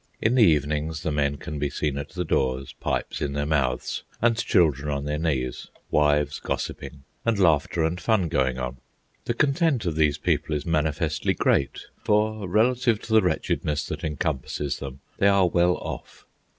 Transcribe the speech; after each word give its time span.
In 0.19 0.33
the 0.33 0.41
evenings 0.41 1.03
the 1.03 1.11
men 1.11 1.37
can 1.37 1.59
be 1.59 1.69
seen 1.69 1.95
at 1.99 2.09
the 2.09 2.25
doors, 2.25 2.73
pipes 2.79 3.21
in 3.21 3.33
their 3.33 3.45
mouths 3.45 4.01
and 4.19 4.35
children 4.35 4.89
on 4.89 5.05
their 5.05 5.19
knees, 5.19 5.67
wives 5.91 6.39
gossiping, 6.39 7.03
and 7.23 7.37
laughter 7.37 7.83
and 7.83 8.01
fun 8.01 8.27
going 8.27 8.57
on. 8.57 8.77
The 9.25 9.35
content 9.35 9.85
of 9.85 9.95
these 9.95 10.17
people 10.17 10.55
is 10.55 10.65
manifestly 10.65 11.35
great, 11.35 11.85
for, 12.03 12.47
relative 12.49 12.99
to 13.03 13.13
the 13.13 13.21
wretchedness 13.21 13.85
that 13.89 14.03
encompasses 14.03 14.79
them, 14.79 15.01
they 15.19 15.27
are 15.27 15.45
well 15.45 15.77
off. 15.77 16.25